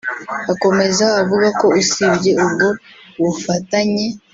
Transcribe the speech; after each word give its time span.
Akomeza 0.51 1.05
avuga 1.21 1.47
ko 1.59 1.65
usibye 1.81 2.31
ubwo 2.45 2.67
bufatanye 3.23 4.05